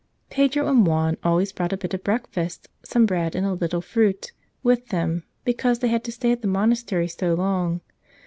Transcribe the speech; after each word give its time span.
Pedro 0.31 0.67
and 0.67 0.87
Juan 0.87 1.15
always 1.23 1.51
brought 1.51 1.73
a 1.73 1.77
bit 1.77 1.93
of 1.93 2.03
breakfast— 2.03 2.67
some 2.91 3.05
bread 3.05 3.35
and 3.35 3.45
a 3.45 3.53
little 3.53 3.81
fruit— 3.81 4.31
with 4.63 4.87
them, 4.87 5.25
because 5.45 5.77
they 5.77 5.89
had 5.89 6.03
to 6.05 6.11
stay 6.11 6.31
at 6.31 6.41
the 6.41 6.47
monastery 6.47 7.07
so 7.07 7.35
long. 7.35 7.81